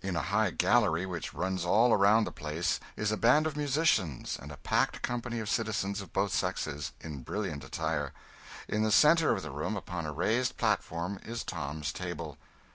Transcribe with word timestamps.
In 0.00 0.16
a 0.16 0.22
high 0.22 0.48
gallery 0.50 1.04
which 1.04 1.34
runs 1.34 1.66
all 1.66 1.92
around 1.92 2.24
the 2.24 2.32
place 2.32 2.80
is 2.96 3.12
a 3.12 3.18
band 3.18 3.46
of 3.46 3.54
musicians 3.54 4.38
and 4.40 4.50
a 4.50 4.56
packed 4.56 5.02
company 5.02 5.40
of 5.40 5.50
citizens 5.50 6.00
of 6.00 6.10
both 6.10 6.32
sexes, 6.32 6.92
in 7.02 7.20
brilliant 7.22 7.62
attire. 7.64 8.14
In 8.66 8.82
the 8.82 8.90
centre 8.90 9.32
of 9.32 9.42
the 9.42 9.50
room, 9.50 9.76
upon 9.76 10.06
a 10.06 10.12
raised 10.14 10.56
platform, 10.56 11.20
is 11.22 11.44
Tom's 11.44 11.92
table. 11.92 12.38